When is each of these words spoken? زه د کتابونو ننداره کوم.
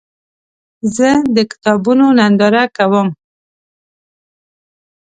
زه 0.95 1.09
د 1.35 1.37
کتابونو 1.51 2.05
ننداره 2.17 2.63
کوم. 2.77 3.07